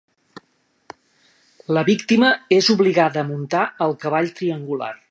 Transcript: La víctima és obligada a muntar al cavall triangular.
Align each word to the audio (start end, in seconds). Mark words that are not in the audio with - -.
La 1.79 1.85
víctima 1.91 2.33
és 2.59 2.71
obligada 2.77 3.25
a 3.25 3.29
muntar 3.31 3.65
al 3.89 3.97
cavall 4.07 4.35
triangular. 4.43 4.95